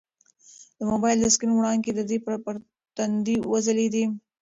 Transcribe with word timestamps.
د 0.77 0.79
موبایل 0.91 1.17
د 1.21 1.25
سکرین 1.33 1.51
وړانګې 1.55 1.91
د 1.95 2.01
ده 2.09 2.17
پر 2.45 2.55
تندي 2.95 3.35
وځلېدې. 3.51 4.05